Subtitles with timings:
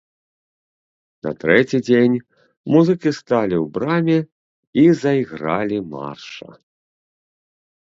[1.27, 2.15] На трэці дзень
[2.77, 4.19] музыкі сталі ў браме
[4.87, 6.49] і зайгралі марша.